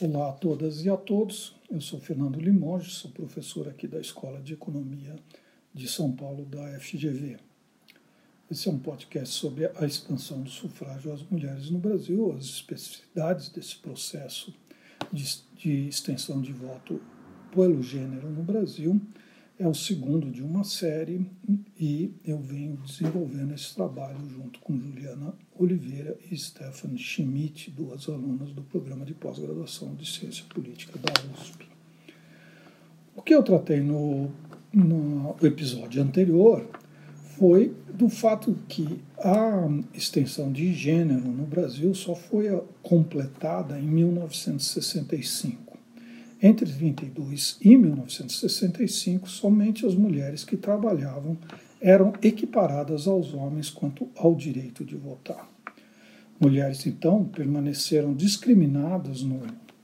Olá 0.00 0.28
a 0.28 0.32
todas 0.32 0.84
e 0.84 0.88
a 0.88 0.96
todos. 0.96 1.56
Eu 1.68 1.80
sou 1.80 1.98
Fernando 1.98 2.38
Limoges, 2.38 2.98
sou 2.98 3.10
professor 3.10 3.66
aqui 3.66 3.88
da 3.88 3.98
Escola 3.98 4.40
de 4.40 4.52
Economia 4.52 5.16
de 5.74 5.88
São 5.88 6.12
Paulo 6.12 6.44
da 6.44 6.78
FGV. 6.78 7.36
Esse 8.48 8.68
é 8.68 8.70
um 8.70 8.78
podcast 8.78 9.34
sobre 9.34 9.66
a 9.66 9.84
expansão 9.84 10.40
do 10.40 10.50
sufrágio 10.50 11.12
às 11.12 11.24
mulheres 11.24 11.68
no 11.70 11.80
Brasil, 11.80 12.32
as 12.38 12.44
especificidades 12.44 13.48
desse 13.48 13.74
processo 13.78 14.54
de, 15.12 15.24
de 15.56 15.88
extensão 15.88 16.40
de 16.40 16.52
voto 16.52 17.02
pelo 17.52 17.82
gênero 17.82 18.30
no 18.30 18.44
Brasil 18.44 19.00
é 19.58 19.66
o 19.66 19.74
segundo 19.74 20.30
de 20.30 20.40
uma 20.42 20.62
série 20.62 21.26
e 21.78 22.14
eu 22.24 22.38
venho 22.38 22.76
desenvolvendo 22.76 23.52
esse 23.52 23.74
trabalho 23.74 24.18
junto 24.30 24.60
com 24.60 24.78
Juliana 24.78 25.34
Oliveira 25.58 26.16
e 26.30 26.38
Stephanie 26.38 26.98
Schmidt, 26.98 27.70
duas 27.72 28.08
alunas 28.08 28.52
do 28.52 28.62
programa 28.62 29.04
de 29.04 29.14
pós-graduação 29.14 29.96
de 29.96 30.08
Ciência 30.08 30.44
Política 30.48 30.96
da 30.98 31.12
USP. 31.32 31.66
O 33.16 33.22
que 33.22 33.34
eu 33.34 33.42
tratei 33.42 33.80
no, 33.80 34.30
no 34.72 35.34
episódio 35.42 36.00
anterior 36.00 36.64
foi 37.36 37.74
do 37.92 38.08
fato 38.08 38.56
que 38.68 39.00
a 39.18 39.68
extensão 39.92 40.52
de 40.52 40.72
gênero 40.72 41.26
no 41.26 41.44
Brasil 41.44 41.92
só 41.96 42.14
foi 42.14 42.62
completada 42.80 43.76
em 43.76 43.86
1965. 43.86 45.67
Entre 46.40 46.72
32 46.72 47.58
e 47.60 47.76
1965, 47.76 49.28
somente 49.28 49.84
as 49.84 49.94
mulheres 49.94 50.44
que 50.44 50.56
trabalhavam 50.56 51.36
eram 51.80 52.12
equiparadas 52.22 53.08
aos 53.08 53.34
homens 53.34 53.70
quanto 53.70 54.08
ao 54.16 54.36
direito 54.36 54.84
de 54.84 54.96
votar. 54.96 55.50
Mulheres, 56.40 56.86
então, 56.86 57.24
permaneceram 57.24 58.14
discriminadas 58.14 59.22
no 59.22 59.42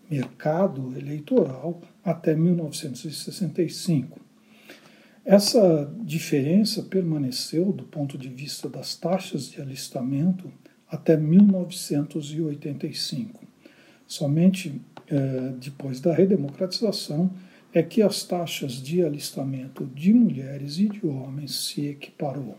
mercado 0.09 0.97
eleitoral 0.97 1.83
até 2.05 2.37
1965. 2.37 4.21
Essa 5.25 5.93
diferença 6.03 6.83
permaneceu, 6.83 7.73
do 7.73 7.83
ponto 7.85 8.17
de 8.17 8.29
vista 8.29 8.69
das 8.69 8.95
taxas 8.95 9.51
de 9.51 9.61
alistamento, 9.61 10.53
até 10.89 11.17
1985. 11.17 13.43
Somente 14.07 14.81
é, 15.09 15.53
depois 15.59 16.01
da 16.01 16.15
redemocratização, 16.15 17.31
é 17.73 17.83
que 17.83 18.03
as 18.03 18.23
taxas 18.23 18.75
de 18.75 19.05
alistamento 19.05 19.85
de 19.87 20.15
mulheres 20.15 20.79
e 20.79 20.89
de 20.89 21.07
homens 21.07 21.67
se 21.67 21.87
equiparou. 21.87 22.57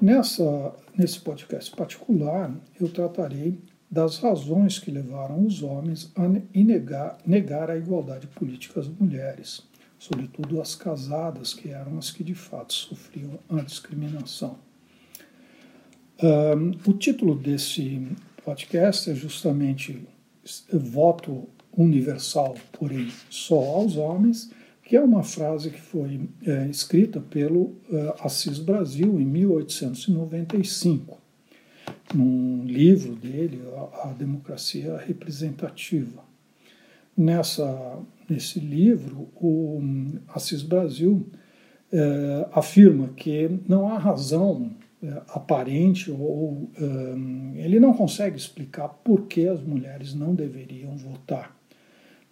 Nessa, 0.00 0.74
nesse 0.96 1.20
podcast 1.20 1.74
particular, 1.74 2.54
eu 2.80 2.88
tratarei 2.88 3.58
das 3.90 4.18
razões 4.18 4.78
que 4.78 4.90
levaram 4.90 5.46
os 5.46 5.62
homens 5.62 6.10
a 6.16 6.26
negar, 6.26 7.18
negar 7.26 7.70
a 7.70 7.76
igualdade 7.76 8.26
política 8.26 8.80
às 8.80 8.88
mulheres, 8.88 9.62
sobretudo 9.98 10.60
as 10.60 10.74
casadas, 10.74 11.54
que 11.54 11.68
eram 11.68 11.98
as 11.98 12.10
que 12.10 12.24
de 12.24 12.34
fato 12.34 12.72
sofriam 12.72 13.38
a 13.48 13.60
discriminação. 13.60 14.58
Um, 16.22 16.90
o 16.90 16.94
título 16.94 17.34
desse 17.34 18.06
podcast 18.44 19.10
é 19.10 19.14
justamente 19.14 20.06
voto 20.72 21.48
universal, 21.76 22.54
porém 22.72 23.08
só 23.30 23.58
aos 23.58 23.96
homens, 23.96 24.50
que 24.82 24.96
é 24.96 25.00
uma 25.00 25.22
frase 25.22 25.70
que 25.70 25.80
foi 25.80 26.28
é, 26.44 26.66
escrita 26.68 27.20
pelo 27.20 27.76
é, 27.90 28.14
Assis 28.20 28.58
Brasil 28.58 29.18
em 29.20 29.24
1895, 29.24 31.18
num 32.14 32.64
livro 32.64 33.14
dele, 33.14 33.62
A, 33.76 34.10
a 34.10 34.12
Democracia 34.12 34.96
Representativa. 34.98 36.22
Nessa, 37.16 37.98
nesse 38.28 38.58
livro, 38.58 39.28
o 39.36 39.80
Assis 40.28 40.62
Brasil 40.62 41.26
é, 41.90 42.48
afirma 42.52 43.08
que 43.08 43.60
não 43.68 43.88
há 43.88 43.98
razão 43.98 44.70
aparente 45.28 46.10
ou 46.10 46.70
um, 46.78 47.54
ele 47.56 47.80
não 47.80 47.92
consegue 47.92 48.36
explicar 48.36 48.88
por 48.88 49.26
que 49.26 49.46
as 49.46 49.60
mulheres 49.60 50.14
não 50.14 50.34
deveriam 50.34 50.96
votar. 50.96 51.56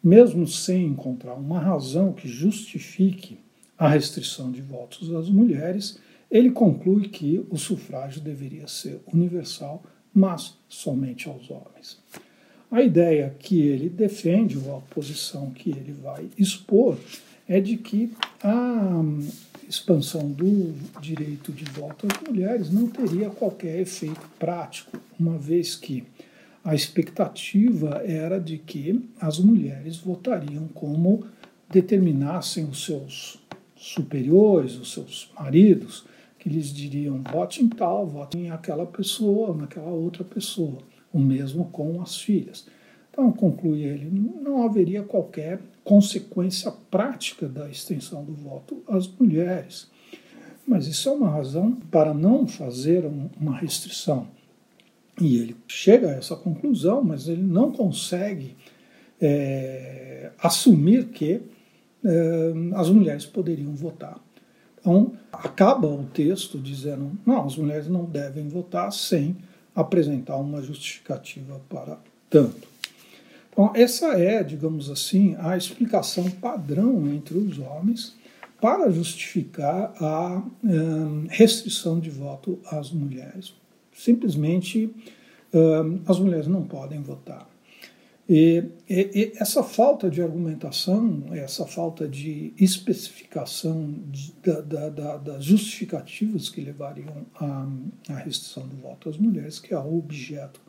Mesmo 0.02 0.46
sem 0.46 0.86
encontrar 0.86 1.34
uma 1.34 1.58
razão 1.58 2.12
que 2.12 2.28
justifique 2.28 3.38
a 3.76 3.88
restrição 3.88 4.50
de 4.50 4.62
votos 4.62 5.12
às 5.14 5.28
mulheres, 5.28 5.98
ele 6.30 6.50
conclui 6.50 7.08
que 7.08 7.44
o 7.50 7.56
sufrágio 7.56 8.20
deveria 8.20 8.68
ser 8.68 9.00
universal, 9.12 9.82
mas 10.14 10.56
somente 10.68 11.28
aos 11.28 11.50
homens. 11.50 11.98
A 12.70 12.82
ideia 12.82 13.34
que 13.38 13.60
ele 13.60 13.88
defende, 13.88 14.56
ou 14.56 14.76
a 14.76 14.80
posição 14.80 15.50
que 15.50 15.70
ele 15.70 15.92
vai 15.92 16.28
expor, 16.38 16.96
é 17.50 17.60
de 17.60 17.76
que 17.76 18.12
a 18.44 19.02
expansão 19.68 20.30
do 20.30 20.72
direito 21.00 21.50
de 21.50 21.64
voto 21.64 22.06
às 22.06 22.22
mulheres 22.22 22.70
não 22.70 22.86
teria 22.86 23.28
qualquer 23.28 23.80
efeito 23.80 24.30
prático, 24.38 24.96
uma 25.18 25.36
vez 25.36 25.74
que 25.74 26.04
a 26.62 26.76
expectativa 26.76 28.02
era 28.06 28.38
de 28.38 28.56
que 28.56 29.04
as 29.20 29.40
mulheres 29.40 29.96
votariam 29.96 30.68
como 30.68 31.24
determinassem 31.68 32.64
os 32.66 32.84
seus 32.84 33.42
superiores, 33.74 34.76
os 34.76 34.92
seus 34.92 35.32
maridos, 35.36 36.04
que 36.38 36.48
lhes 36.48 36.72
diriam 36.72 37.20
vote 37.32 37.64
em 37.64 37.68
tal, 37.68 38.06
vote 38.06 38.38
em 38.38 38.50
aquela 38.50 38.86
pessoa, 38.86 39.56
naquela 39.56 39.90
outra 39.90 40.22
pessoa, 40.22 40.78
o 41.12 41.18
mesmo 41.18 41.64
com 41.66 42.00
as 42.00 42.16
filhas. 42.16 42.66
Então, 43.10 43.32
conclui 43.32 43.82
ele, 43.82 44.08
não 44.40 44.62
haveria 44.62 45.02
qualquer 45.02 45.60
consequência 45.84 46.72
prática 46.90 47.48
da 47.48 47.68
extensão 47.68 48.24
do 48.24 48.32
voto 48.32 48.82
às 48.88 49.08
mulheres. 49.08 49.90
Mas 50.66 50.86
isso 50.86 51.08
é 51.08 51.12
uma 51.12 51.28
razão 51.28 51.72
para 51.90 52.14
não 52.14 52.46
fazer 52.46 53.04
uma 53.40 53.56
restrição. 53.56 54.28
E 55.20 55.36
ele 55.36 55.56
chega 55.66 56.08
a 56.08 56.14
essa 56.14 56.36
conclusão, 56.36 57.02
mas 57.02 57.28
ele 57.28 57.42
não 57.42 57.72
consegue 57.72 58.56
é, 59.20 60.30
assumir 60.38 61.08
que 61.08 61.42
é, 62.04 62.52
as 62.74 62.88
mulheres 62.88 63.26
poderiam 63.26 63.74
votar. 63.74 64.18
Então, 64.78 65.12
acaba 65.32 65.86
o 65.86 66.04
texto 66.04 66.58
dizendo: 66.58 67.18
não, 67.26 67.44
as 67.44 67.56
mulheres 67.56 67.88
não 67.88 68.04
devem 68.04 68.48
votar 68.48 68.92
sem 68.92 69.36
apresentar 69.74 70.36
uma 70.36 70.62
justificativa 70.62 71.60
para 71.68 71.98
tanto. 72.30 72.69
Bom, 73.56 73.72
essa 73.74 74.18
é, 74.18 74.42
digamos 74.42 74.90
assim, 74.90 75.36
a 75.38 75.56
explicação 75.56 76.30
padrão 76.30 77.06
entre 77.08 77.36
os 77.36 77.58
homens 77.58 78.14
para 78.60 78.90
justificar 78.90 79.92
a 80.00 80.42
um, 80.62 81.26
restrição 81.28 81.98
de 81.98 82.10
voto 82.10 82.58
às 82.66 82.90
mulheres. 82.90 83.54
Simplesmente 83.92 84.94
um, 85.52 86.00
as 86.06 86.18
mulheres 86.18 86.46
não 86.46 86.62
podem 86.62 87.02
votar. 87.02 87.48
E, 88.28 88.62
e, 88.88 89.10
e, 89.12 89.32
essa 89.40 89.60
falta 89.64 90.08
de 90.08 90.22
argumentação, 90.22 91.24
essa 91.32 91.66
falta 91.66 92.06
de 92.06 92.52
especificação 92.56 93.92
de, 94.06 94.32
da, 94.40 94.88
da, 94.88 95.16
das 95.16 95.44
justificativas 95.44 96.48
que 96.48 96.60
levariam 96.60 97.26
à, 97.34 97.66
à 98.08 98.14
restrição 98.18 98.68
do 98.68 98.76
voto 98.76 99.08
às 99.08 99.16
mulheres, 99.16 99.58
que 99.58 99.74
é 99.74 99.78
o 99.78 99.98
objeto 99.98 100.60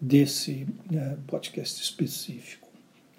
desse 0.00 0.66
né, 0.90 1.18
podcast 1.26 1.82
específico. 1.82 2.68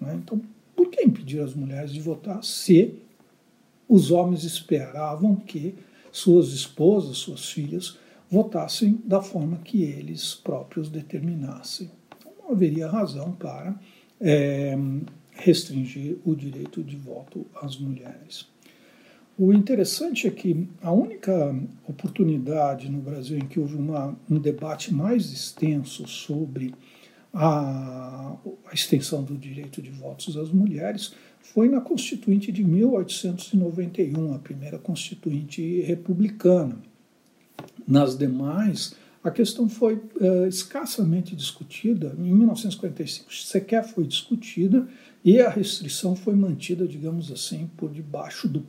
Né? 0.00 0.14
Então, 0.22 0.40
por 0.74 0.88
que 0.88 1.02
impedir 1.02 1.40
as 1.40 1.54
mulheres 1.54 1.92
de 1.92 2.00
votar 2.00 2.42
se 2.42 2.94
os 3.88 4.10
homens 4.10 4.44
esperavam 4.44 5.36
que 5.36 5.74
suas 6.10 6.48
esposas, 6.48 7.18
suas 7.18 7.50
filhas, 7.50 7.98
votassem 8.30 9.00
da 9.04 9.20
forma 9.20 9.58
que 9.58 9.82
eles 9.82 10.34
próprios 10.34 10.88
determinassem? 10.88 11.90
Então, 12.18 12.32
não 12.42 12.52
haveria 12.52 12.88
razão 12.88 13.32
para 13.32 13.78
é, 14.20 14.76
restringir 15.32 16.18
o 16.24 16.34
direito 16.34 16.82
de 16.82 16.96
voto 16.96 17.46
às 17.60 17.76
mulheres. 17.76 18.46
O 19.42 19.54
interessante 19.54 20.26
é 20.26 20.30
que 20.30 20.68
a 20.82 20.92
única 20.92 21.58
oportunidade 21.88 22.90
no 22.90 23.00
Brasil 23.00 23.38
em 23.38 23.46
que 23.46 23.58
houve 23.58 23.74
uma, 23.74 24.14
um 24.28 24.38
debate 24.38 24.92
mais 24.92 25.32
extenso 25.32 26.06
sobre 26.06 26.74
a, 27.32 28.36
a, 28.66 28.74
extensão 28.74 29.24
do 29.24 29.38
direito 29.38 29.80
de 29.80 29.88
votos 29.88 30.36
às 30.36 30.50
mulheres 30.50 31.14
foi 31.40 31.70
na 31.70 31.80
Constituinte 31.80 32.52
de 32.52 32.62
1891, 32.62 34.34
a 34.34 34.38
primeira 34.38 34.78
Constituinte 34.78 35.80
republicana. 35.80 36.76
Nas 37.88 38.18
demais, 38.18 38.94
a 39.24 39.30
questão 39.30 39.70
foi 39.70 39.94
uh, 39.94 40.46
escassamente 40.48 41.34
discutida. 41.34 42.14
Em 42.18 42.30
1945, 42.30 43.34
sequer 43.34 43.88
foi 43.88 44.06
discutida 44.06 44.86
e 45.24 45.40
a 45.40 45.48
restrição 45.48 46.14
foi 46.14 46.34
mantida, 46.34 46.86
digamos 46.86 47.32
assim, 47.32 47.70
por 47.78 47.90
debaixo 47.90 48.46
do 48.46 48.66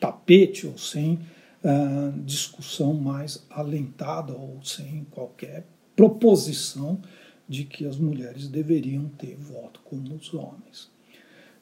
tapete 0.00 0.66
ou 0.66 0.76
sem 0.78 1.14
uh, 1.62 2.20
discussão 2.24 2.94
mais 2.94 3.46
alentada 3.50 4.32
ou 4.32 4.58
sem 4.64 5.06
qualquer 5.10 5.66
proposição 5.94 7.00
de 7.46 7.64
que 7.64 7.84
as 7.84 7.98
mulheres 7.98 8.48
deveriam 8.48 9.08
ter 9.18 9.36
voto 9.36 9.80
como 9.84 10.14
os 10.14 10.32
homens. 10.32 10.90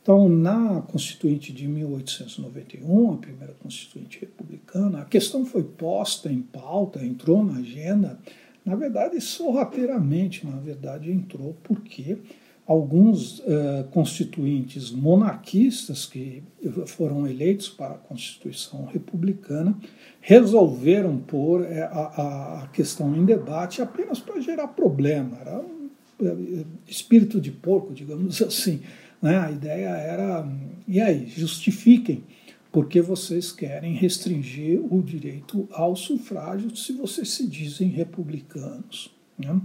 Então, 0.00 0.28
na 0.28 0.80
Constituinte 0.82 1.52
de 1.52 1.68
1891, 1.68 3.12
a 3.12 3.16
primeira 3.18 3.52
Constituinte 3.54 4.20
republicana, 4.20 5.02
a 5.02 5.04
questão 5.04 5.44
foi 5.44 5.64
posta 5.64 6.32
em 6.32 6.40
pauta, 6.40 7.04
entrou 7.04 7.44
na 7.44 7.58
agenda, 7.58 8.18
na 8.64 8.74
verdade, 8.74 9.20
sorrateiramente, 9.20 10.46
na 10.46 10.56
verdade, 10.56 11.10
entrou 11.10 11.56
porque 11.62 12.18
alguns 12.68 13.38
uh, 13.38 13.84
constituintes 13.90 14.90
monarquistas 14.90 16.04
que 16.04 16.42
foram 16.86 17.26
eleitos 17.26 17.70
para 17.70 17.94
a 17.94 17.98
Constituição 17.98 18.84
republicana 18.84 19.74
resolveram 20.20 21.16
pôr 21.16 21.64
eh, 21.64 21.80
a, 21.90 22.64
a 22.64 22.68
questão 22.68 23.16
em 23.16 23.24
debate 23.24 23.80
apenas 23.80 24.20
para 24.20 24.38
gerar 24.42 24.68
problema. 24.68 25.38
Era 25.40 25.60
um 25.60 25.88
eh, 26.20 26.64
espírito 26.86 27.40
de 27.40 27.50
porco, 27.50 27.94
digamos 27.94 28.40
assim. 28.42 28.82
Né? 29.22 29.38
A 29.38 29.50
ideia 29.50 29.88
era, 29.88 30.46
e 30.86 31.00
aí, 31.00 31.26
justifiquem 31.26 32.22
porque 32.70 33.00
vocês 33.00 33.50
querem 33.50 33.94
restringir 33.94 34.78
o 34.92 35.02
direito 35.02 35.66
ao 35.72 35.96
sufrágio 35.96 36.76
se 36.76 36.92
vocês 36.92 37.30
se 37.30 37.46
dizem 37.46 37.88
republicanos. 37.88 39.10
Né? 39.38 39.58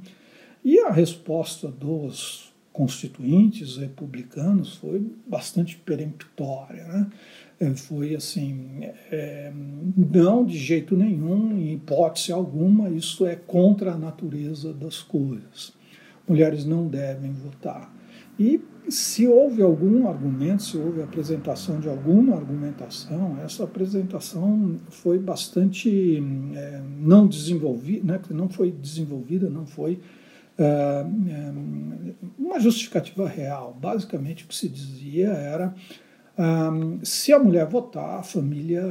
E 0.63 0.79
a 0.79 0.89
resposta 0.89 1.67
dos 1.67 2.52
constituintes 2.73 3.77
republicanos 3.77 4.75
foi 4.75 5.05
bastante 5.27 5.77
peremptória. 5.77 6.83
Né? 6.85 7.07
É, 7.59 7.75
foi 7.75 8.15
assim: 8.15 8.79
é, 9.11 9.53
não, 9.95 10.43
de 10.43 10.57
jeito 10.57 10.97
nenhum, 10.97 11.57
em 11.57 11.73
hipótese 11.73 12.33
alguma, 12.33 12.89
isso 12.89 13.25
é 13.25 13.35
contra 13.35 13.93
a 13.93 13.97
natureza 13.97 14.73
das 14.73 15.01
coisas. 15.01 15.71
Mulheres 16.27 16.65
não 16.65 16.87
devem 16.87 17.31
votar. 17.31 17.93
E 18.39 18.59
se 18.89 19.27
houve 19.27 19.61
algum 19.61 20.07
argumento, 20.07 20.63
se 20.63 20.77
houve 20.77 21.01
apresentação 21.01 21.79
de 21.79 21.87
alguma 21.87 22.35
argumentação, 22.35 23.37
essa 23.43 23.63
apresentação 23.63 24.77
foi 24.89 25.19
bastante 25.19 26.21
é, 26.55 26.81
não 26.99 27.27
desenvolvida, 27.27 28.13
né, 28.13 28.21
não 28.31 28.49
foi 28.49 28.71
desenvolvida, 28.71 29.49
não 29.49 29.65
foi 29.65 29.99
é, 30.57 30.63
é, 30.63 31.51
uma 32.37 32.59
justificativa 32.59 33.27
real. 33.27 33.77
Basicamente, 33.79 34.43
o 34.43 34.47
que 34.47 34.55
se 34.55 34.69
dizia 34.69 35.29
era: 35.29 35.73
se 37.03 37.31
a 37.31 37.39
mulher 37.39 37.67
votar, 37.67 38.19
a 38.19 38.23
família 38.23 38.83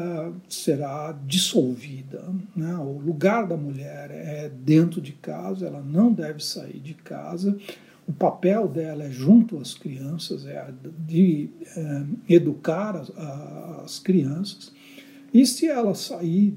será 0.49 1.17
dissolvida. 1.27 2.25
Né? 2.55 2.75
O 2.77 2.99
lugar 2.99 3.47
da 3.47 3.57
mulher 3.57 4.11
é 4.11 4.49
dentro 4.49 5.01
de 5.01 5.13
casa, 5.13 5.67
ela 5.67 5.83
não 5.83 6.13
deve 6.13 6.45
sair 6.45 6.79
de 6.79 6.95
casa. 6.95 7.57
O 8.07 8.13
papel 8.13 8.67
dela 8.67 9.05
é 9.05 9.11
junto 9.11 9.59
às 9.59 9.75
crianças, 9.75 10.45
é 10.45 10.73
de 10.99 11.51
é, 11.77 12.03
educar 12.35 12.97
as, 12.97 13.11
as 13.85 13.99
crianças. 13.99 14.73
E 15.33 15.47
se 15.47 15.69
ela 15.69 15.95
sair 15.95 16.57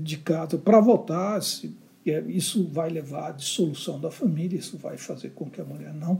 de 0.00 0.16
casa 0.16 0.56
para 0.56 0.80
votar, 0.80 1.42
se 1.42 1.76
isso 2.04 2.66
vai 2.68 2.90
levar 2.90 3.28
à 3.28 3.32
dissolução 3.32 4.00
da 4.00 4.10
família, 4.10 4.58
isso 4.58 4.76
vai 4.76 4.96
fazer 4.96 5.30
com 5.30 5.48
que 5.48 5.60
a 5.60 5.64
mulher 5.64 5.94
não 5.94 6.14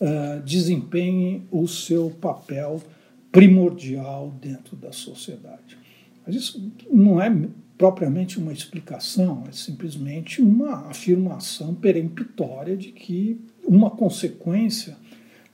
uh, 0.00 0.42
desempenhe 0.44 1.46
o 1.50 1.66
seu 1.66 2.10
papel 2.10 2.82
primordial 3.30 4.30
dentro 4.40 4.76
da 4.76 4.92
sociedade. 4.92 5.78
Mas 6.26 6.36
isso 6.36 6.72
não 6.90 7.20
é 7.20 7.30
propriamente 7.78 8.38
uma 8.38 8.52
explicação, 8.52 9.44
é 9.48 9.52
simplesmente 9.52 10.40
uma 10.40 10.88
afirmação 10.88 11.74
peremptória 11.74 12.76
de 12.76 12.92
que 12.92 13.40
uma 13.66 13.90
consequência 13.90 14.96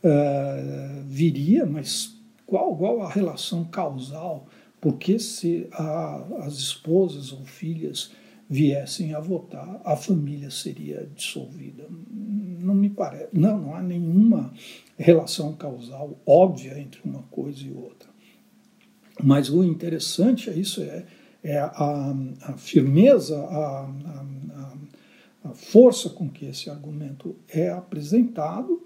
uh, 0.03 1.05
viria, 1.07 1.65
mas 1.65 2.19
qual, 2.45 2.77
qual 2.77 3.03
a 3.03 3.09
relação 3.09 3.65
causal? 3.65 4.47
Porque 4.81 5.19
se 5.19 5.67
a, 5.73 6.25
as 6.41 6.55
esposas 6.55 7.33
ou 7.33 7.45
filhas 7.45 8.11
viessem 8.49 9.15
a 9.15 9.21
votar, 9.21 9.81
a 9.85 9.95
família 9.95 10.51
seria 10.51 11.09
dissolvida. 11.15 11.87
Não 12.61 12.75
me 12.75 12.89
parece, 12.89 13.29
não, 13.33 13.59
não 13.59 13.75
há 13.75 13.83
nenhuma 13.83 14.53
relação 14.97 15.55
causal 15.55 16.19
óbvia 16.25 16.79
entre 16.79 17.01
uma 17.05 17.23
coisa 17.25 17.63
e 17.63 17.71
outra. 17.71 18.09
Mas 19.23 19.51
o 19.51 19.63
interessante 19.65 20.49
é 20.49 20.55
isso, 20.55 20.81
é, 20.81 21.05
é 21.43 21.59
a, 21.59 22.15
a 22.43 22.53
firmeza, 22.57 23.39
a, 23.39 23.85
a, 23.85 24.75
a, 25.45 25.55
força 25.55 26.09
com 26.09 26.29
que 26.29 26.47
esse 26.47 26.71
argumento 26.71 27.37
é 27.49 27.69
apresentado, 27.69 28.85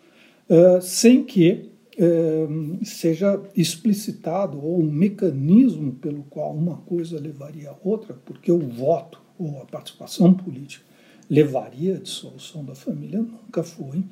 uh, 0.49 0.81
sem 0.81 1.23
que 1.23 1.72
uh, 1.99 2.85
seja 2.85 3.41
explicitado 3.57 4.63
ou 4.63 4.81
um 4.81 4.91
mecanismo 4.91 5.93
pelo 5.95 6.23
qual 6.25 6.55
uma 6.55 6.79
coisa 6.79 7.19
levaria 7.19 7.71
a 7.71 7.77
outra, 7.83 8.15
porque 8.25 8.51
o 8.51 8.69
voto 8.69 9.21
ou 9.39 9.61
a 9.61 9.65
participação 9.65 10.33
política 10.35 10.85
levaria 11.29 11.97
à 11.97 11.99
dissolução 11.99 12.65
da 12.65 12.75
família 12.75 13.21
nunca 13.21 13.63
foi 13.63 14.05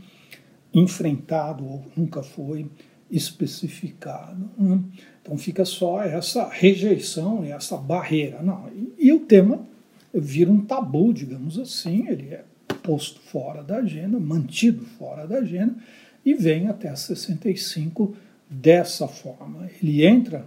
enfrentado 0.72 1.64
ou 1.64 1.84
nunca 1.96 2.22
foi 2.22 2.66
especificado. 3.10 4.48
Né? 4.56 4.80
Então 5.20 5.36
fica 5.36 5.64
só 5.64 6.02
essa 6.02 6.48
rejeição 6.48 7.44
e 7.44 7.50
essa 7.50 7.76
barreira. 7.76 8.42
Não, 8.42 8.68
e, 8.68 9.08
e, 9.08 9.12
o 9.12 9.20
tema 9.20 9.66
vira 10.14 10.50
um 10.50 10.64
tabu, 10.64 11.12
digamos 11.12 11.58
assim, 11.58 12.06
ele 12.08 12.28
é 12.28 12.44
posto 12.82 13.20
fora 13.20 13.62
da 13.62 13.76
agenda, 13.76 14.18
mantido 14.18 14.84
fora 14.84 15.26
da 15.26 15.38
agenda 15.38 15.76
e 16.24 16.34
vem 16.34 16.68
até 16.68 16.94
65 16.94 18.14
dessa 18.48 19.06
forma. 19.06 19.68
Ele 19.80 20.04
entra 20.04 20.46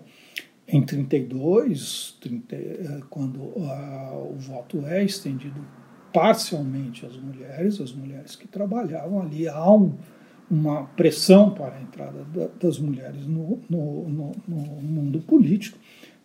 em 0.68 0.82
32, 0.82 2.18
30, 2.22 2.56
eh, 2.56 3.02
quando 3.10 3.38
uh, 3.38 4.34
o 4.34 4.36
voto 4.38 4.86
é 4.86 5.04
estendido 5.04 5.60
parcialmente 6.14 7.06
às 7.06 7.18
mulheres, 7.18 7.82
as 7.82 7.92
mulheres 7.92 8.36
que 8.36 8.48
trabalhavam 8.48 9.22
ali, 9.22 9.48
há 9.48 9.72
um, 9.72 9.94
uma 10.50 10.84
pressão 10.84 11.52
para 11.52 11.76
a 11.76 11.82
entrada 11.82 12.24
da, 12.26 12.48
das 12.60 12.78
mulheres 12.78 13.26
no, 13.26 13.60
no, 13.70 14.10
no, 14.10 14.32
no, 14.48 14.58
mundo 14.82 15.20
político, 15.22 15.78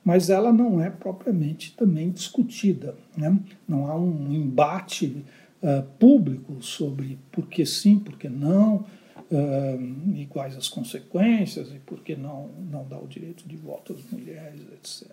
mas 0.05 0.31
ela 0.31 0.53
não 0.53 0.81
é 0.81 0.91
propriamente 0.91 1.75
também 1.77 2.11
discutida. 2.11 2.95
Né? 3.17 3.39
Não 3.67 3.87
há 3.87 3.97
um 3.97 4.33
embate 4.33 5.25
uh, 5.63 5.83
público 5.99 6.63
sobre 6.63 7.19
por 7.33 7.47
que 7.47 7.65
sim, 7.65 7.99
por 7.99 8.17
que 8.19 8.29
não, 8.29 8.85
uh, 9.31 10.15
e 10.15 10.27
quais 10.27 10.57
as 10.57 10.69
consequências 10.69 11.69
e 11.71 11.79
por 11.79 12.01
que 12.01 12.17
não, 12.17 12.49
não 12.71 12.87
dar 12.87 12.99
o 12.99 13.07
direito 13.07 13.47
de 13.49 13.57
voto 13.57 13.93
às 13.93 14.11
mulheres, 14.11 14.61
etc. 14.73 15.11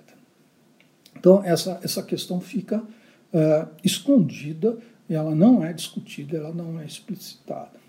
Então, 1.17 1.43
essa, 1.43 1.79
essa 1.83 2.03
questão 2.03 2.41
fica 2.41 2.79
uh, 2.79 3.67
escondida, 3.83 4.77
ela 5.09 5.33
não 5.33 5.63
é 5.63 5.71
discutida, 5.71 6.37
ela 6.37 6.53
não 6.53 6.79
é 6.79 6.85
explicitada. 6.85 7.79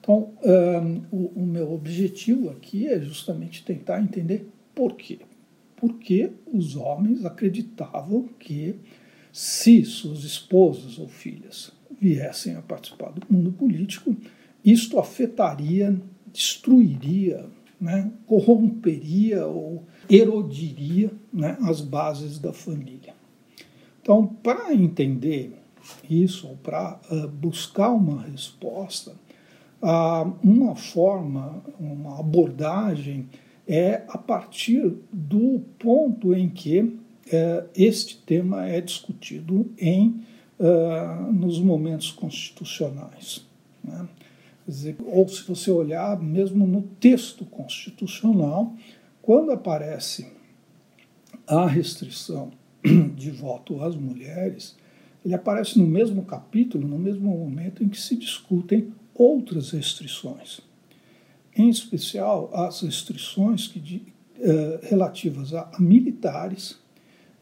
Então, 0.00 0.34
uh, 0.42 1.06
o, 1.10 1.32
o 1.34 1.46
meu 1.46 1.72
objetivo 1.72 2.50
aqui 2.50 2.86
é 2.88 3.00
justamente 3.00 3.64
tentar 3.64 4.00
entender 4.00 4.46
por 4.74 4.94
quê. 4.96 5.20
Porque 5.76 6.30
os 6.52 6.76
homens 6.76 7.24
acreditavam 7.24 8.28
que 8.38 8.76
se 9.32 9.84
suas 9.84 10.24
esposas 10.24 10.98
ou 10.98 11.08
filhas 11.08 11.72
viessem 12.00 12.54
a 12.54 12.62
participar 12.62 13.10
do 13.10 13.22
mundo 13.28 13.50
político, 13.52 14.14
isto 14.64 14.98
afetaria, 14.98 16.00
destruiria, 16.32 17.46
né, 17.80 18.10
corromperia 18.26 19.46
ou 19.46 19.84
erodiria 20.08 21.10
né, 21.32 21.56
as 21.62 21.80
bases 21.80 22.38
da 22.38 22.52
família. 22.52 23.14
Então, 24.00 24.26
para 24.26 24.74
entender 24.74 25.52
isso, 26.08 26.48
para 26.62 26.98
uh, 27.10 27.28
buscar 27.28 27.90
uma 27.90 28.22
resposta, 28.22 29.12
uh, 29.82 30.32
uma 30.42 30.74
forma, 30.74 31.62
uma 31.78 32.20
abordagem 32.20 33.28
é 33.66 34.02
a 34.08 34.18
partir 34.18 34.94
do 35.12 35.62
ponto 35.78 36.34
em 36.34 36.48
que 36.48 36.80
uh, 36.80 36.98
este 37.74 38.18
tema 38.18 38.66
é 38.66 38.80
discutido 38.80 39.70
em, 39.78 40.22
uh, 40.58 41.32
nos 41.32 41.58
momentos 41.58 42.10
constitucionais. 42.10 43.46
Né? 43.82 44.06
Dizer, 44.66 44.96
ou 45.04 45.28
se 45.28 45.42
você 45.42 45.70
olhar 45.70 46.18
mesmo 46.20 46.66
no 46.66 46.82
texto 46.82 47.44
constitucional, 47.44 48.74
quando 49.20 49.52
aparece 49.52 50.26
a 51.46 51.66
restrição 51.66 52.50
de 53.14 53.30
voto 53.30 53.82
às 53.82 53.94
mulheres, 53.94 54.76
ele 55.24 55.34
aparece 55.34 55.78
no 55.78 55.86
mesmo 55.86 56.24
capítulo, 56.24 56.86
no 56.86 56.98
mesmo 56.98 57.30
momento 57.30 57.82
em 57.82 57.88
que 57.88 58.00
se 58.00 58.16
discutem 58.16 58.92
outras 59.14 59.70
restrições. 59.70 60.60
Em 61.56 61.68
especial, 61.68 62.50
as 62.52 62.80
restrições 62.80 63.66
que 63.66 63.80
de, 63.80 64.02
eh, 64.40 64.80
relativas 64.82 65.54
a, 65.54 65.70
militares 65.78 66.78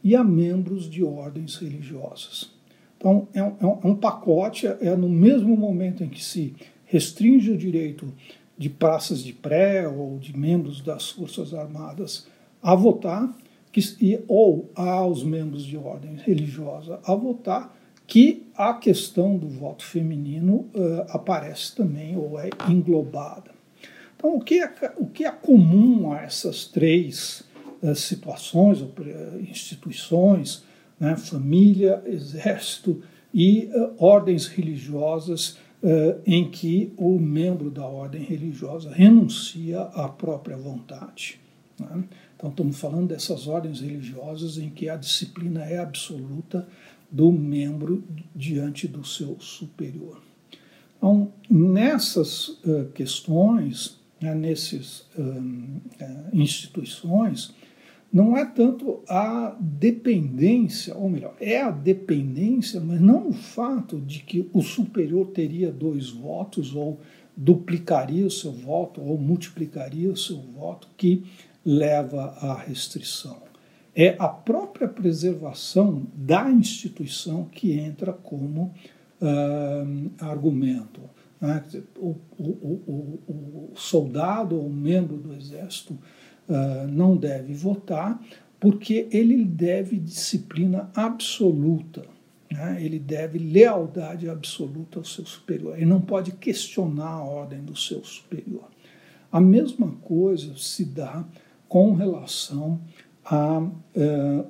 e 0.04 0.14
a 0.14 0.22
membros 0.22 0.88
de 0.88 1.02
ordens 1.02 1.56
religiosas. 1.56 2.52
Então, 2.96 3.26
é 3.32 3.42
um, 3.42 3.56
é 3.60 3.66
um, 3.86 3.92
é 3.92 3.96
pacote, 3.96 4.66
é 4.66 4.94
no 4.94 5.08
mesmo 5.08 5.56
momento 5.56 6.04
em 6.04 6.08
que 6.08 6.22
se 6.22 6.54
restringe 6.92 7.50
o 7.50 7.56
direito 7.56 8.12
de 8.58 8.68
praças 8.68 9.24
de 9.24 9.32
pré 9.32 9.88
ou 9.88 10.18
de 10.18 10.38
membros 10.38 10.82
das 10.82 11.08
Forças 11.08 11.54
Armadas 11.54 12.26
a 12.62 12.74
votar, 12.74 13.34
que, 13.72 14.22
ou 14.28 14.70
aos 14.74 15.24
membros 15.24 15.64
de 15.64 15.78
ordem 15.78 16.16
religiosa 16.16 17.00
a 17.02 17.14
votar, 17.14 17.74
que 18.06 18.46
a 18.54 18.74
questão 18.74 19.38
do 19.38 19.48
voto 19.48 19.82
feminino 19.82 20.68
uh, 20.74 21.06
aparece 21.08 21.74
também 21.74 22.14
ou 22.14 22.38
é 22.38 22.50
englobada. 22.68 23.52
Então, 24.14 24.36
o 24.36 24.40
que 24.40 24.62
é, 24.62 24.70
o 24.98 25.06
que 25.06 25.24
é 25.24 25.30
comum 25.30 26.12
a 26.12 26.20
essas 26.20 26.66
três 26.66 27.42
uh, 27.82 27.94
situações, 27.94 28.82
ou, 28.82 28.88
uh, 28.88 29.40
instituições, 29.40 30.62
né, 31.00 31.16
família, 31.16 32.02
exército 32.04 33.02
e 33.32 33.70
ordens 33.96 34.46
religiosas, 34.46 35.56
em 36.24 36.48
que 36.50 36.92
o 36.96 37.18
membro 37.18 37.70
da 37.70 37.84
ordem 37.84 38.22
religiosa 38.22 38.92
renuncia 38.92 39.80
à 39.80 40.08
própria 40.08 40.56
vontade? 40.56 41.40
Né? 41.78 42.04
Então, 42.36 42.50
estamos 42.50 42.78
falando 42.78 43.08
dessas 43.08 43.46
ordens 43.46 43.80
religiosas 43.80 44.58
em 44.58 44.70
que 44.70 44.88
a 44.88 44.96
disciplina 44.96 45.64
é 45.64 45.78
absoluta 45.78 46.66
do 47.10 47.30
membro 47.30 48.02
diante 48.34 48.88
do 48.88 49.04
seu 49.04 49.38
superior. 49.38 50.20
Então, 50.96 51.32
nessas 51.50 52.48
uh, 52.64 52.86
questões, 52.94 53.98
né, 54.20 54.34
nessas 54.34 55.00
uh, 55.16 55.20
uh, 55.20 55.80
instituições, 56.32 57.54
não 58.12 58.36
é 58.36 58.44
tanto 58.44 59.00
a 59.08 59.56
dependência, 59.58 60.94
ou 60.94 61.08
melhor, 61.08 61.34
é 61.40 61.62
a 61.62 61.70
dependência, 61.70 62.80
mas 62.80 63.00
não 63.00 63.28
o 63.28 63.32
fato 63.32 64.00
de 64.00 64.20
que 64.20 64.48
o 64.52 64.60
superior 64.60 65.28
teria 65.28 65.72
dois 65.72 66.10
votos, 66.10 66.74
ou 66.74 67.00
duplicaria 67.34 68.26
o 68.26 68.30
seu 68.30 68.52
voto, 68.52 69.00
ou 69.00 69.16
multiplicaria 69.16 70.10
o 70.10 70.16
seu 70.16 70.36
voto, 70.36 70.88
que 70.96 71.24
leva 71.64 72.36
à 72.40 72.54
restrição 72.54 73.42
é 73.94 74.16
a 74.18 74.28
própria 74.28 74.88
preservação 74.88 76.06
da 76.14 76.50
instituição 76.50 77.44
que 77.44 77.72
entra 77.72 78.12
como 78.12 78.74
uh, 79.20 80.10
argumento. 80.18 81.00
Né? 81.40 81.62
O, 81.96 82.16
o, 82.38 82.44
o, 82.44 83.22
o, 83.28 83.72
soldado 83.74 84.56
ou 84.56 84.68
membro 84.70 85.16
do 85.16 85.34
exército 85.34 85.98
não 86.88 87.16
deve 87.16 87.54
votar 87.54 88.20
porque 88.62 89.08
ele 89.10 89.44
deve 89.44 89.98
disciplina 89.98 90.88
absoluta. 90.94 92.04
Né? 92.48 92.78
Ele 92.80 92.98
deve 92.98 93.36
lealdade 93.36 94.28
absoluta 94.28 95.00
ao 95.00 95.04
seu 95.04 95.26
superior. 95.26 95.76
Ele 95.76 95.86
não 95.86 96.00
pode 96.00 96.30
questionar 96.30 97.08
a 97.08 97.24
ordem 97.24 97.60
do 97.60 97.74
seu 97.74 98.04
superior. 98.04 98.68
A 99.32 99.40
mesma 99.40 99.88
coisa 100.02 100.56
se 100.56 100.84
dá 100.84 101.24
com 101.68 101.94
relação 101.94 102.80
a 103.24 103.58
uh, 103.58 103.72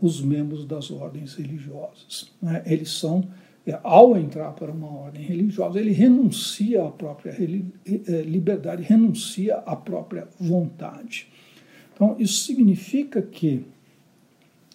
os 0.03 0.21
membros 0.21 0.67
das 0.67 0.91
ordens 0.91 1.35
religiosas. 1.35 2.31
Né? 2.43 2.63
Eles 2.67 2.91
são, 2.91 3.27
é, 3.67 3.79
ao 3.83 4.15
entrar 4.17 4.53
para 4.53 4.73
uma 4.73 4.91
ordem 4.91 5.23
religiosa, 5.23 5.81
ele 5.81 5.93
renuncia 5.93 6.85
à 6.85 6.91
própria 6.91 7.31
eh, 7.31 8.23
liberdade, 8.23 8.83
renuncia 8.83 9.57
à 9.59 9.77
própria 9.77 10.29
vontade. 10.39 11.29
Então, 12.03 12.17
isso 12.19 12.43
significa 12.43 13.23
que, 13.23 13.65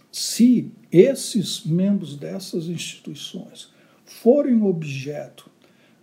se 0.09 0.71
esses 0.89 1.65
membros 1.65 2.15
dessas 2.15 2.69
instituições 2.69 3.69
forem 4.05 4.61
objeto 4.61 5.49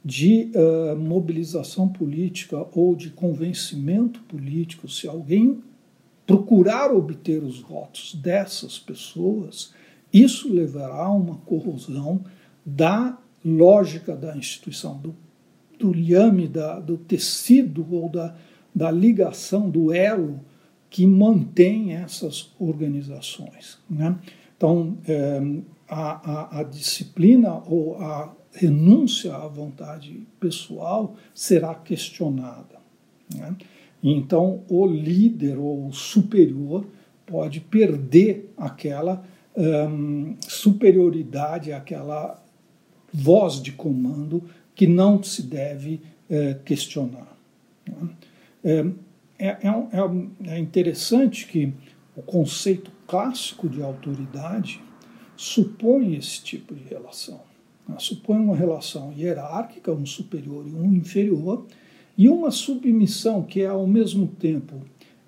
de 0.04 0.50
uh, 0.54 0.94
mobilização 0.94 1.88
política 1.88 2.66
ou 2.74 2.94
de 2.94 3.08
convencimento 3.08 4.20
político, 4.24 4.86
se 4.86 5.08
alguém 5.08 5.62
procurar 6.26 6.92
obter 6.92 7.42
os 7.42 7.58
votos 7.58 8.14
dessas 8.14 8.78
pessoas, 8.78 9.72
isso 10.12 10.52
levará 10.52 11.04
a 11.04 11.10
uma 11.10 11.36
corrosão 11.36 12.22
da 12.66 13.18
lógica 13.42 14.14
da 14.14 14.36
instituição, 14.36 14.98
do, 14.98 15.16
do 15.78 15.90
liame, 15.90 16.46
da, 16.46 16.78
do 16.78 16.98
tecido 16.98 17.86
ou 17.90 18.10
da, 18.10 18.36
da 18.74 18.90
ligação, 18.90 19.70
do 19.70 19.90
elo 19.90 20.38
que 20.94 21.04
mantém 21.08 21.92
essas 21.92 22.54
organizações. 22.56 23.80
Né? 23.90 24.16
Então, 24.56 24.96
é, 25.08 25.42
a, 25.88 26.30
a, 26.30 26.60
a 26.60 26.62
disciplina 26.62 27.60
ou 27.66 27.96
a 28.00 28.32
renúncia 28.52 29.34
à 29.34 29.48
vontade 29.48 30.24
pessoal 30.38 31.16
será 31.34 31.74
questionada. 31.74 32.76
Né? 33.34 33.56
Então, 34.04 34.62
o 34.68 34.86
líder 34.86 35.58
ou 35.58 35.88
o 35.88 35.92
superior 35.92 36.86
pode 37.26 37.58
perder 37.58 38.54
aquela 38.56 39.24
um, 39.56 40.36
superioridade, 40.46 41.72
aquela 41.72 42.40
voz 43.12 43.60
de 43.60 43.72
comando 43.72 44.44
que 44.76 44.86
não 44.86 45.20
se 45.24 45.42
deve 45.42 46.00
é, 46.30 46.54
questionar. 46.64 47.36
Né? 47.84 48.10
É, 48.62 48.86
é, 49.38 49.48
é, 49.48 50.54
é, 50.54 50.58
interessante 50.58 51.46
que 51.46 51.72
o 52.16 52.22
conceito 52.22 52.90
clássico 53.06 53.68
de 53.68 53.82
autoridade 53.82 54.80
supõe 55.36 56.14
esse 56.14 56.42
tipo 56.42 56.74
de 56.74 56.84
relação. 56.84 57.40
Né? 57.88 57.96
Supõe 57.98 58.38
uma 58.38 58.56
relação 58.56 59.12
hierárquica, 59.12 59.92
um 59.92 60.06
superior 60.06 60.66
e 60.66 60.72
um 60.72 60.94
inferior, 60.94 61.66
e 62.16 62.28
uma 62.28 62.50
submissão 62.50 63.42
que 63.42 63.62
é 63.62 63.66
ao 63.66 63.86
mesmo 63.86 64.28
tempo 64.28 64.80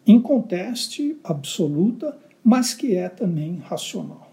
inconteste, 0.06 1.16
absoluta, 1.24 2.16
mas 2.44 2.72
que 2.72 2.94
é 2.94 3.08
também 3.08 3.56
racional. 3.56 4.32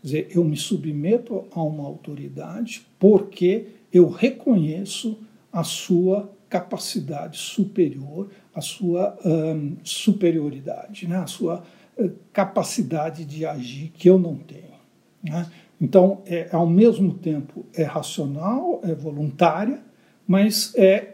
Quer 0.00 0.06
dizer, 0.06 0.28
eu 0.30 0.42
me 0.42 0.56
submeto 0.56 1.44
a 1.52 1.62
uma 1.62 1.84
autoridade 1.84 2.86
porque 2.98 3.66
eu 3.92 4.08
reconheço 4.08 5.18
a 5.52 5.62
sua 5.62 6.32
capacidade 6.52 7.38
superior, 7.38 8.28
a 8.54 8.60
sua 8.60 9.16
um, 9.24 9.78
superioridade, 9.82 11.08
né? 11.08 11.16
a 11.16 11.26
sua 11.26 11.62
uh, 11.96 12.12
capacidade 12.30 13.24
de 13.24 13.46
agir 13.46 13.90
que 13.96 14.10
eu 14.10 14.18
não 14.18 14.36
tenho. 14.36 14.76
Né? 15.24 15.50
Então, 15.80 16.20
é, 16.26 16.50
ao 16.52 16.66
mesmo 16.66 17.14
tempo, 17.14 17.64
é 17.74 17.84
racional, 17.84 18.82
é 18.84 18.94
voluntária, 18.94 19.80
mas 20.26 20.74
é, 20.76 21.10
é 21.10 21.12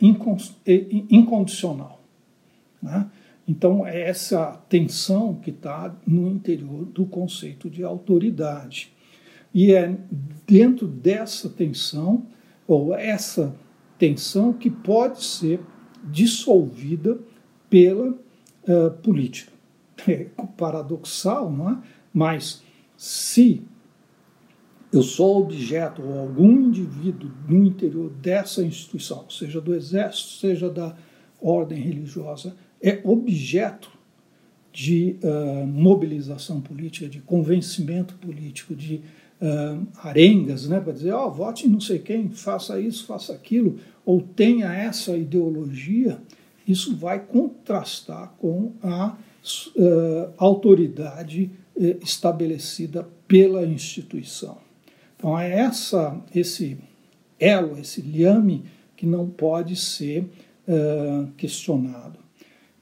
incondicional. 1.08 2.02
Né? 2.82 3.08
Então, 3.46 3.86
é 3.86 4.00
essa 4.00 4.60
tensão 4.68 5.36
que 5.36 5.50
está 5.50 5.94
no 6.04 6.28
interior 6.28 6.84
do 6.84 7.06
conceito 7.06 7.70
de 7.70 7.84
autoridade. 7.84 8.92
E 9.54 9.72
é 9.72 9.96
dentro 10.44 10.88
dessa 10.88 11.48
tensão, 11.48 12.26
ou 12.66 12.92
essa 12.92 13.54
tensão, 13.98 14.52
que 14.52 14.70
pode 14.70 15.24
ser 15.24 15.60
dissolvida 16.04 17.18
pela 17.68 18.10
uh, 18.10 18.90
política. 19.02 19.52
É 20.06 20.26
paradoxal, 20.56 21.50
não 21.50 21.70
é? 21.70 21.78
Mas 22.14 22.62
se 22.96 23.62
eu 24.92 25.02
sou 25.02 25.42
objeto 25.42 26.02
ou 26.02 26.20
algum 26.20 26.50
indivíduo 26.68 27.30
no 27.48 27.66
interior 27.66 28.08
dessa 28.10 28.62
instituição, 28.62 29.28
seja 29.28 29.60
do 29.60 29.74
exército, 29.74 30.30
seja 30.40 30.70
da 30.70 30.96
ordem 31.40 31.80
religiosa, 31.80 32.56
é 32.80 33.00
objeto 33.04 33.90
de 34.72 35.16
uh, 35.22 35.66
mobilização 35.66 36.60
política, 36.60 37.08
de 37.08 37.20
convencimento 37.20 38.14
político, 38.14 38.74
de 38.74 39.02
uh, 39.40 39.86
arengas, 40.02 40.68
né, 40.68 40.80
para 40.80 40.92
dizer, 40.92 41.12
ó, 41.12 41.26
oh, 41.26 41.30
vote 41.30 41.66
em 41.66 41.70
não 41.70 41.80
sei 41.80 41.98
quem, 41.98 42.30
faça 42.30 42.80
isso, 42.80 43.06
faça 43.06 43.32
aquilo, 43.32 43.78
ou 44.04 44.20
tenha 44.20 44.72
essa 44.72 45.16
ideologia, 45.16 46.20
isso 46.66 46.96
vai 46.96 47.20
contrastar 47.20 48.34
com 48.38 48.72
a 48.82 49.16
uh, 49.76 50.32
autoridade 50.36 51.50
eh, 51.80 51.96
estabelecida 52.02 53.08
pela 53.26 53.64
instituição. 53.64 54.58
Então 55.16 55.38
é 55.38 55.50
essa, 55.50 56.20
esse 56.34 56.76
elo, 57.38 57.78
esse 57.78 58.00
liame 58.00 58.64
que 58.96 59.06
não 59.06 59.28
pode 59.28 59.76
ser 59.76 60.24
uh, 60.66 61.26
questionado. 61.36 62.18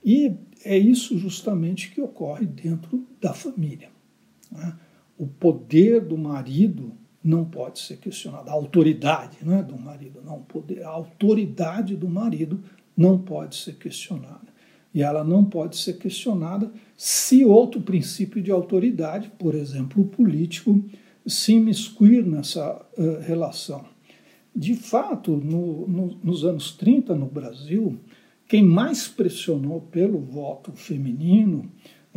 E 0.04 0.32
é 0.64 0.76
isso 0.76 1.18
justamente 1.18 1.90
que 1.90 2.00
ocorre 2.00 2.46
dentro 2.46 3.04
da 3.20 3.32
família. 3.32 3.88
Né? 4.50 4.76
O 5.18 5.26
poder 5.26 6.00
do 6.00 6.16
marido 6.16 6.92
não 7.22 7.44
pode 7.44 7.80
ser 7.80 7.96
questionado. 7.96 8.48
A 8.48 8.52
autoridade 8.52 9.38
não 9.42 9.58
é 9.58 9.62
do 9.62 9.78
marido, 9.78 10.20
não. 10.24 10.42
Poder, 10.42 10.84
a 10.84 10.88
autoridade 10.88 11.96
do 11.96 12.08
marido 12.08 12.60
não 12.96 13.18
pode 13.18 13.56
ser 13.56 13.74
questionada. 13.74 14.46
E 14.94 15.02
ela 15.02 15.22
não 15.22 15.44
pode 15.44 15.76
ser 15.76 15.98
questionada 15.98 16.70
se 16.96 17.44
outro 17.44 17.80
princípio 17.80 18.40
de 18.40 18.50
autoridade, 18.50 19.30
por 19.38 19.54
exemplo, 19.54 20.02
o 20.02 20.08
político, 20.08 20.82
se 21.26 21.54
imiscuir 21.54 22.24
nessa 22.24 22.86
uh, 22.96 23.20
relação. 23.20 23.84
de 24.54 24.74
fato, 24.74 25.32
no, 25.32 25.86
no, 25.86 26.18
nos 26.22 26.44
anos 26.44 26.72
30 26.72 27.14
no 27.14 27.26
Brasil, 27.26 27.98
quem 28.48 28.62
mais 28.62 29.08
pressionou 29.08 29.80
pelo 29.80 30.18
voto 30.18 30.72
feminino, 30.72 31.62
né, 31.62 31.70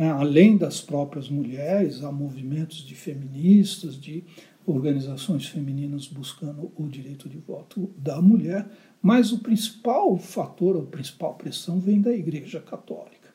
além 0.08 0.56
das 0.56 0.80
próprias 0.80 1.28
mulheres, 1.28 2.02
há 2.02 2.10
movimentos 2.10 2.78
de 2.78 2.94
feministas, 2.94 4.00
de 4.00 4.24
organizações 4.66 5.46
femininas 5.46 6.06
buscando 6.06 6.72
o 6.76 6.86
direito 6.86 7.28
de 7.28 7.38
voto 7.38 7.90
da 7.98 8.20
mulher, 8.22 8.66
mas 9.02 9.32
o 9.32 9.40
principal 9.40 10.16
fator, 10.16 10.76
a 10.76 10.82
principal 10.86 11.34
pressão 11.34 11.80
vem 11.80 12.00
da 12.00 12.12
Igreja 12.12 12.60
Católica, 12.60 13.28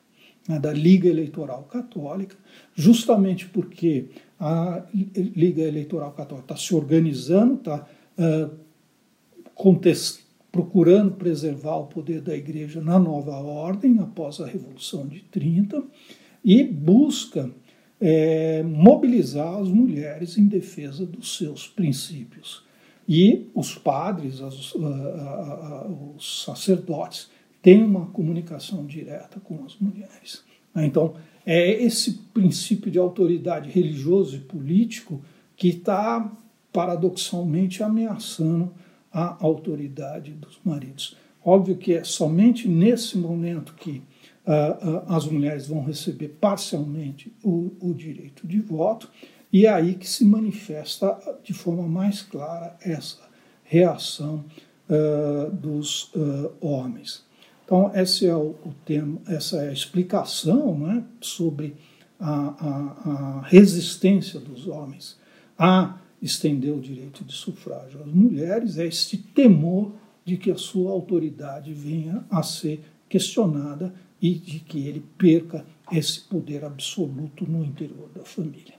né, 0.48 0.58
da 0.58 0.72
Liga 0.72 1.08
Eleitoral 1.08 1.64
Católica, 1.64 2.36
justamente 2.74 3.46
porque 3.46 4.08
a 4.38 4.84
Liga 4.92 5.62
Eleitoral 5.62 6.12
Católica 6.12 6.52
está 6.52 6.56
se 6.56 6.74
organizando, 6.74 7.54
está 7.54 7.86
uh, 8.18 8.66
procurando 10.52 11.12
preservar 11.12 11.76
o 11.76 11.86
poder 11.86 12.20
da 12.20 12.36
Igreja 12.36 12.80
na 12.80 12.98
nova 12.98 13.36
ordem 13.36 13.98
após 13.98 14.40
a 14.40 14.46
Revolução 14.46 15.06
de 15.06 15.20
30 15.20 15.84
e 16.46 16.62
busca 16.62 17.50
é, 18.00 18.62
mobilizar 18.62 19.56
as 19.56 19.66
mulheres 19.66 20.38
em 20.38 20.46
defesa 20.46 21.04
dos 21.04 21.36
seus 21.36 21.66
princípios. 21.66 22.64
E 23.08 23.48
os 23.52 23.74
padres, 23.74 24.40
as, 24.40 24.72
os 26.16 26.44
sacerdotes, 26.44 27.28
têm 27.60 27.82
uma 27.82 28.06
comunicação 28.06 28.86
direta 28.86 29.40
com 29.40 29.64
as 29.64 29.76
mulheres. 29.80 30.44
Então, 30.76 31.14
é 31.44 31.82
esse 31.82 32.12
princípio 32.32 32.92
de 32.92 32.98
autoridade 32.98 33.68
religioso 33.68 34.36
e 34.36 34.40
político 34.40 35.20
que 35.56 35.68
está 35.68 36.32
paradoxalmente 36.72 37.82
ameaçando 37.82 38.72
a 39.12 39.36
autoridade 39.44 40.32
dos 40.32 40.60
maridos. 40.64 41.16
Óbvio 41.44 41.76
que 41.76 41.94
é 41.94 42.04
somente 42.04 42.68
nesse 42.68 43.18
momento 43.18 43.74
que 43.74 44.02
as 45.08 45.26
mulheres 45.26 45.66
vão 45.66 45.82
receber 45.82 46.28
parcialmente 46.40 47.32
o, 47.42 47.72
o, 47.80 47.92
direito 47.92 48.46
de 48.46 48.60
voto, 48.60 49.10
e 49.52 49.66
é 49.66 49.70
aí 49.70 49.94
que 49.94 50.08
se 50.08 50.24
manifesta 50.24 51.18
de 51.42 51.52
forma 51.52 51.82
mais 51.88 52.22
clara 52.22 52.76
essa 52.80 53.28
reação 53.64 54.44
uh, 54.88 55.50
dos 55.50 56.12
homens. 56.60 57.24
Então, 57.64 57.90
esse 57.94 58.26
é 58.26 58.36
o, 58.36 58.54
o, 58.64 58.72
tema, 58.84 59.20
essa 59.26 59.56
é 59.56 59.70
a 59.70 59.72
explicação 59.72 60.78
né, 60.78 61.02
sobre 61.20 61.74
a, 62.20 62.30
a, 62.30 63.10
a 63.10 63.40
resistência 63.48 64.38
dos 64.38 64.68
homens 64.68 65.18
a 65.58 65.98
estender 66.22 66.72
o 66.72 66.80
direito 66.80 67.24
de 67.24 67.32
sufrágio 67.32 68.00
às 68.00 68.12
mulheres, 68.12 68.78
é 68.78 68.86
este 68.86 69.16
temor 69.16 69.92
de 70.24 70.36
que 70.36 70.50
a 70.50 70.56
sua 70.56 70.92
autoridade 70.92 71.72
venha 71.72 72.24
a 72.30 72.42
ser 72.42 72.82
questionada 73.08 73.94
e 74.20 74.34
de 74.34 74.60
que 74.60 74.86
ele 74.86 75.04
perca 75.18 75.64
esse 75.92 76.20
poder 76.20 76.64
absoluto 76.64 77.48
no 77.48 77.64
interior 77.64 78.08
da 78.14 78.24
família. 78.24 78.74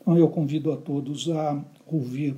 Então, 0.00 0.16
eu 0.16 0.28
convido 0.28 0.72
a 0.72 0.76
todos 0.76 1.28
a 1.28 1.62
ouvir 1.86 2.36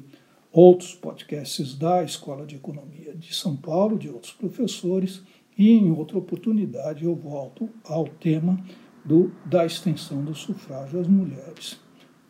outros 0.53 0.95
podcasts 0.95 1.77
da 1.77 2.03
Escola 2.03 2.45
de 2.45 2.57
Economia 2.57 3.15
de 3.15 3.33
São 3.35 3.57
Paulo, 3.57 3.99
de 3.99 4.09
outros 4.09 4.33
professores, 4.33 5.23
e 5.57 5.71
em 5.71 5.91
outra 5.91 6.19
oportunidade 6.19 7.05
eu 7.05 7.15
volto 7.15 7.69
ao 7.85 8.05
tema 8.05 8.59
do, 9.05 9.31
da 9.45 9.65
extensão 9.65 10.25
do 10.25 10.35
sufrágio 10.35 11.01
às 11.01 11.07
mulheres. 11.07 11.79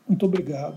Muito 0.07 0.27
obrigado. 0.27 0.77